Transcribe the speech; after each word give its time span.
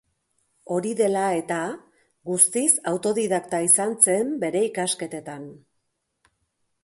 Hori 0.75 0.91
dela 1.01 1.25
eta, 1.41 1.57
guztiz 2.29 2.65
autodidakta 2.93 3.59
izan 3.67 3.95
zen 4.07 4.31
bere 4.45 4.65
ikasketetan. 4.71 5.47